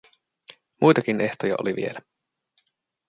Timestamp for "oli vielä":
1.61-1.99